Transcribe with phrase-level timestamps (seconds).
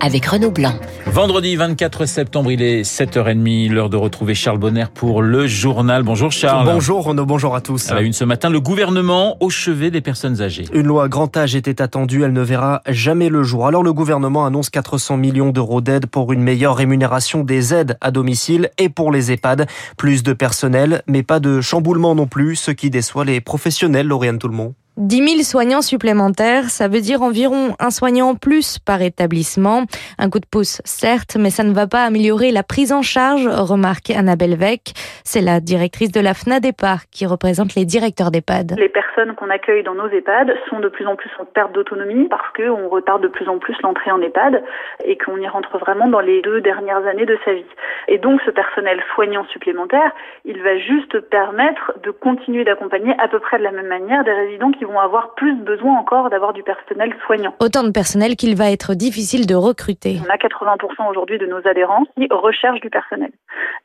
[0.00, 0.74] avec Renaud Blanc.
[1.06, 6.02] Vendredi 24 septembre, il est 7h30, l'heure de retrouver Charles Bonner pour le journal.
[6.02, 6.66] Bonjour Charles.
[6.66, 7.90] Bonjour Renaud, bonjour à tous.
[7.90, 10.66] À la une ce matin, le gouvernement au chevet des personnes âgées.
[10.72, 13.66] Une loi grand âge était attendue, elle ne verra jamais le jour.
[13.66, 18.10] Alors le gouvernement annonce 400 millions d'euros d'aide pour une meilleure rémunération des aides à
[18.10, 19.66] domicile et pour les EHPAD.
[19.96, 24.38] Plus de personnel, mais pas de chamboulement non plus, ce qui déçoit les professionnels, Lauriane
[24.38, 24.74] Tout-le-Monde.
[24.98, 29.84] 10 000 soignants supplémentaires, ça veut dire environ un soignant en plus par établissement.
[30.18, 33.46] Un coup de pouce, certes, mais ça ne va pas améliorer la prise en charge,
[33.46, 34.90] remarque Annabelle Veck.
[35.22, 38.74] C'est la directrice de la FNADEPAR qui représente les directeurs d'EHPAD.
[38.76, 42.26] Les personnes qu'on accueille dans nos EHPAD sont de plus en plus en perte d'autonomie
[42.28, 44.64] parce qu'on retarde de plus en plus l'entrée en EHPAD
[45.04, 47.64] et qu'on y rentre vraiment dans les deux dernières années de sa vie.
[48.08, 50.10] Et donc ce personnel soignant supplémentaire,
[50.44, 54.32] il va juste permettre de continuer d'accompagner à peu près de la même manière des
[54.32, 57.54] résidents qui vont avoir plus besoin encore d'avoir du personnel soignant.
[57.60, 60.16] Autant de personnel qu'il va être difficile de recruter.
[60.24, 63.30] On a 80% aujourd'hui de nos adhérents qui recherchent du personnel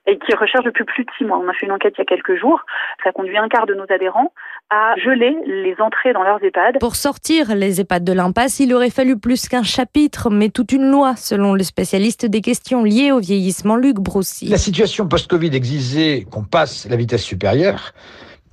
[0.07, 1.37] et qui recherchent depuis plus de six mois.
[1.37, 2.61] On a fait une enquête il y a quelques jours.
[3.03, 4.31] Ça conduit un quart de nos adhérents
[4.69, 6.79] à geler les entrées dans leurs EHPAD.
[6.79, 10.89] Pour sortir les EHPAD de l'impasse, il aurait fallu plus qu'un chapitre, mais toute une
[10.89, 14.47] loi, selon le spécialiste des questions liées au vieillissement, Luc Broussy.
[14.47, 17.93] La situation post-Covid exigeait qu'on passe la vitesse supérieure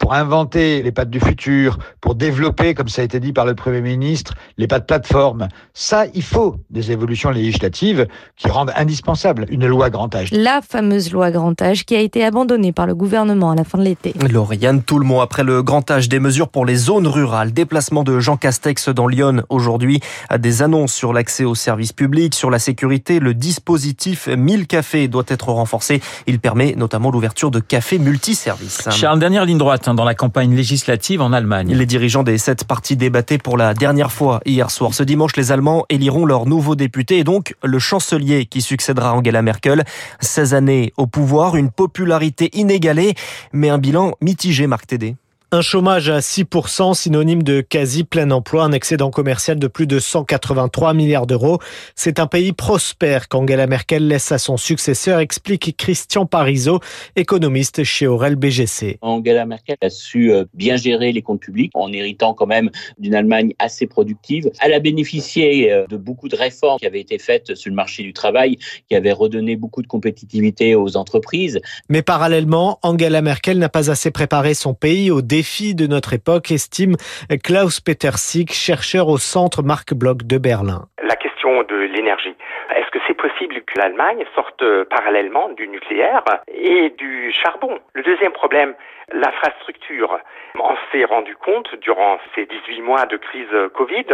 [0.01, 3.55] pour inventer les pattes du futur, pour développer, comme ça a été dit par le
[3.55, 5.47] Premier ministre, les pattes plateforme.
[5.75, 10.31] Ça, il faut des évolutions législatives qui rendent indispensable une loi grand âge.
[10.33, 13.79] La fameuse loi grand âge qui a été abandonnée par le gouvernement à la fin
[13.79, 14.15] de l'été.
[14.29, 17.53] Lauriane, tout le monde après le grand âge des mesures pour les zones rurales.
[17.53, 20.01] Déplacement de Jean Castex dans Lyon aujourd'hui.
[20.37, 23.21] Des annonces sur l'accès aux services publics, sur la sécurité.
[23.21, 26.01] Le dispositif 1000 cafés doit être renforcé.
[26.27, 28.89] Il permet notamment l'ouverture de cafés multiservices.
[28.91, 31.75] Charles, dernière ligne droite dans la campagne législative en Allemagne.
[31.75, 34.95] Les dirigeants des sept partis débattaient pour la dernière fois hier soir.
[34.95, 39.43] Ce dimanche, les Allemands éliront leur nouveau député et donc le chancelier qui succédera Angela
[39.43, 39.85] Merkel.
[40.21, 43.15] 16 années au pouvoir, une popularité inégalée,
[43.53, 45.17] mais un bilan mitigé, Marc Tédé.
[45.53, 49.99] Un chômage à 6%, synonyme de quasi plein emploi, un excédent commercial de plus de
[49.99, 51.59] 183 milliards d'euros.
[51.97, 56.79] C'est un pays prospère qu'Angela Merkel laisse à son successeur, explique Christian Parizeau,
[57.17, 58.99] économiste chez Aurel BGC.
[59.01, 63.17] Angela Merkel a su euh, bien gérer les comptes publics en héritant quand même d'une
[63.17, 64.53] Allemagne assez productive.
[64.63, 68.05] Elle a bénéficié euh, de beaucoup de réformes qui avaient été faites sur le marché
[68.05, 68.57] du travail,
[68.89, 71.61] qui avaient redonné beaucoup de compétitivité aux entreprises.
[71.89, 76.51] Mais parallèlement, Angela Merkel n'a pas assez préparé son pays au défi de notre époque,
[76.51, 76.97] estime
[77.43, 80.85] Klaus Peter Sieg, chercheur au centre Marc Bloch de Berlin.
[81.03, 82.37] La question de l'énergie.
[82.77, 87.79] Est-ce que c'est possible que l'Allemagne sorte parallèlement du nucléaire et du charbon?
[87.95, 88.75] Le deuxième problème,
[89.15, 90.19] l'infrastructure.
[90.59, 94.13] On s'est rendu compte durant ces 18 mois de crise Covid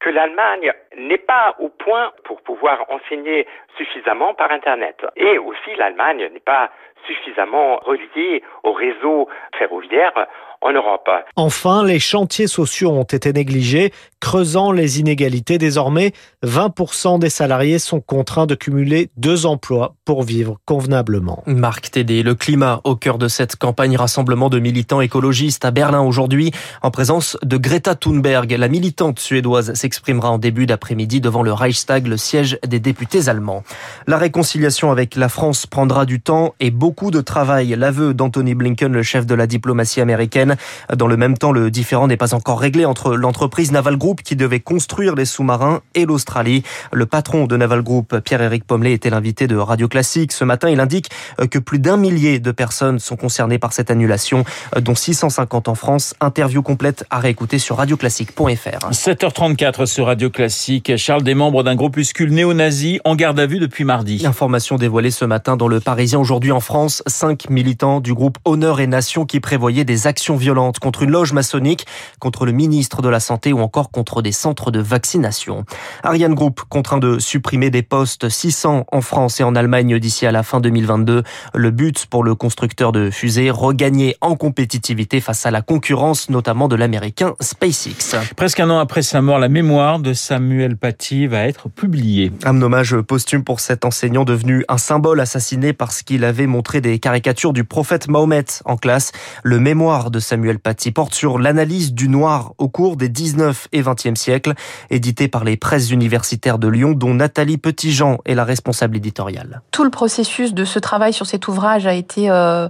[0.00, 3.46] que l'Allemagne n'est pas au point pour pouvoir enseigner
[3.76, 4.96] suffisamment par Internet.
[5.16, 6.70] Et aussi l'Allemagne n'est pas
[7.06, 9.28] suffisamment reliée au réseau
[9.58, 10.26] ferroviaire
[10.64, 11.08] en Europe.
[11.36, 15.58] Enfin, les chantiers sociaux ont été négligés, creusant les inégalités.
[15.58, 16.12] Désormais,
[16.42, 21.42] 20% des salariés sont contraints de cumuler deux emplois pour vivre convenablement.
[21.46, 26.00] Marc Tédé, le climat au cœur de cette campagne rassemblement de militants écologistes à Berlin
[26.00, 26.50] aujourd'hui,
[26.82, 28.50] en présence de Greta Thunberg.
[28.58, 33.62] La militante suédoise s'exprimera en début d'après-midi devant le Reichstag, le siège des députés allemands.
[34.08, 37.76] La réconciliation avec la France prendra du temps et beaucoup de travail.
[37.78, 40.56] L'aveu d'Anthony Blinken, le chef de la diplomatie américaine.
[40.92, 44.34] Dans le même temps, le différend n'est pas encore réglé entre l'entreprise Naval Group qui
[44.34, 46.64] devait construire les sous-marins et l'Australie.
[46.92, 50.32] Le patron de Naval Group, Pierre-Éric Pommelet, était l'invité de Radio Classique.
[50.32, 51.08] Ce matin, il indique
[51.50, 54.44] que plus d'un millier de personnes sont concernées par cette annulation,
[54.80, 56.14] dont 650 en France.
[56.20, 58.90] Interview complète à réécouter sur radioclassique.fr.
[58.90, 60.96] 7h34 sur Radio Classique.
[60.96, 64.24] Charles, des membres d'un groupuscule néo-nazi en garde à vue depuis mardi.
[64.24, 66.20] Information dévoilée ce matin dans le Parisien.
[66.20, 70.78] Aujourd'hui en France, cinq militants du groupe Honneur et Nation qui prévoyaient des actions violentes
[70.78, 71.86] contre une loge maçonnique,
[72.20, 75.64] contre le ministre de la Santé ou encore contre des centres de vaccination.
[76.04, 80.32] Ariane Group contraint de supprimer des postes 600 en France et en Allemagne d'ici à
[80.32, 81.24] la fin 2022.
[81.52, 86.68] Le but pour le constructeur de fusées, regagner en compétitivité face à la concurrence notamment
[86.68, 88.16] de l'américain SpaceX.
[88.36, 92.32] Presque un an après sa mort, la mémoire de Samuel Paty va être publiée.
[92.44, 96.98] Un hommage posthume pour cet enseignant devenu un symbole assassiné parce qu'il avait montré des
[96.98, 99.12] caricatures du prophète Mahomet en classe.
[99.42, 103.80] Le mémoire de Samuel Paty porte sur l'analyse du noir au cours des 19 et
[103.80, 104.52] XXe siècle,
[104.90, 109.62] édité par les presses universitaires de Lyon, dont Nathalie Petitjean est la responsable éditoriale.
[109.70, 112.68] Tout le processus de ce travail sur cet ouvrage a été euh,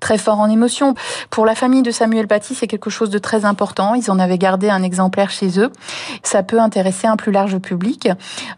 [0.00, 0.94] très fort en émotion.
[1.30, 3.94] Pour la famille de Samuel Paty, c'est quelque chose de très important.
[3.94, 5.70] Ils en avaient gardé un exemplaire chez eux.
[6.22, 8.08] Ça peut intéresser un plus large public,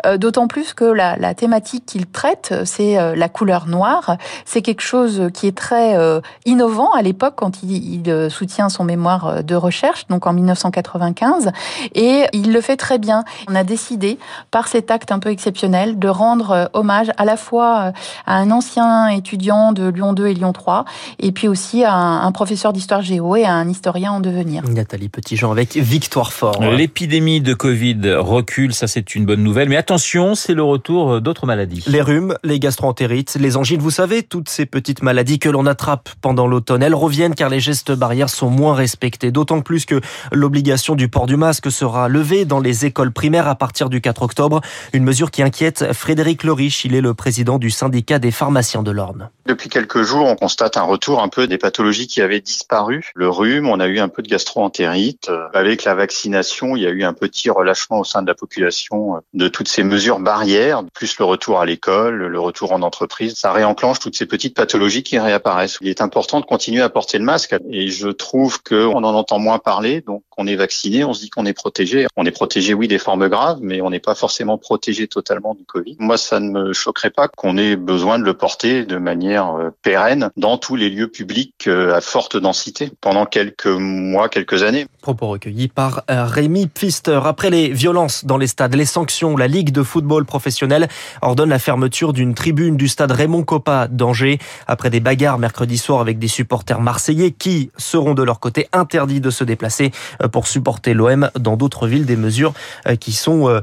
[0.06, 4.16] euh, d'autant plus que la, thématique qu'il traite, c'est euh, la couleur noire.
[4.44, 8.00] C'est quelque chose qui est très euh, innovant à l'époque quand il,
[8.30, 11.50] soutient son mémoire de recherche, donc en 1995,
[11.94, 13.24] et il le fait très bien.
[13.48, 14.18] On a décidé,
[14.50, 17.92] par cet acte un peu exceptionnel, de rendre hommage à la fois
[18.26, 20.84] à un ancien étudiant de Lyon 2 et Lyon 3,
[21.18, 24.64] et et puis aussi à un, professeur d'histoire géo et à un historien en devenir.
[24.68, 26.60] Nathalie Petitjean avec Victoire Fort.
[26.60, 31.46] L'épidémie de Covid recule, ça c'est une bonne nouvelle, mais attention, c'est le retour d'autres
[31.46, 31.84] maladies.
[31.86, 36.08] Les rhumes, les gastroentérites, les angines, vous savez, toutes ces petites maladies que l'on attrape
[36.20, 40.00] pendant l'automne, elles reviennent car les gestes barrières sont moins respectés, d'autant plus que
[40.32, 44.22] l'obligation du port du masque sera levée dans les écoles primaires à partir du 4
[44.22, 44.62] octobre,
[44.92, 48.90] une mesure qui inquiète Frédéric Lorich, il est le président du syndicat des pharmaciens de
[48.90, 49.30] l'Orne.
[49.50, 53.10] Depuis quelques jours, on constate un retour un peu des pathologies qui avaient disparu.
[53.16, 55.28] Le rhume, on a eu un peu de gastroentérite.
[55.52, 59.16] Avec la vaccination, il y a eu un petit relâchement au sein de la population
[59.16, 63.34] euh, de toutes ces mesures barrières, plus le retour à l'école, le retour en entreprise.
[63.34, 65.78] Ça réenclenche toutes ces petites pathologies qui réapparaissent.
[65.80, 69.40] Il est important de continuer à porter le masque et je trouve qu'on en entend
[69.40, 70.00] moins parler.
[70.00, 72.06] Donc, on est vacciné, on se dit qu'on est protégé.
[72.16, 75.64] On est protégé, oui, des formes graves, mais on n'est pas forcément protégé totalement du
[75.64, 75.96] Covid.
[75.98, 79.70] Moi, ça ne me choquerait pas qu'on ait besoin de le porter de manière euh,
[79.82, 84.86] pérenne dans tous les lieux public euh, à forte densité pendant quelques mois, quelques années.
[85.00, 87.20] Propos recueillis par euh, Rémi Pfister.
[87.24, 90.88] Après les violences dans les stades, les sanctions, la Ligue de football professionnel
[91.22, 96.00] ordonne la fermeture d'une tribune du stade Raymond Coppa d'Angers après des bagarres mercredi soir
[96.00, 99.90] avec des supporters marseillais qui seront de leur côté interdits de se déplacer
[100.32, 102.06] pour supporter l'OM dans d'autres villes.
[102.06, 102.52] Des mesures
[103.00, 103.60] qui sont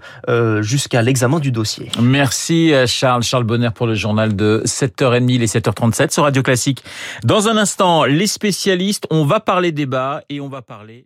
[0.62, 1.92] jusqu'à l'examen du dossier.
[2.02, 3.24] Merci Charles.
[3.24, 6.84] Charles Bonner pour le journal de 7h30 et 7h37 sur Radio Classique.
[7.24, 11.06] Dans un instant, les spécialistes, on va parler débat et on va parler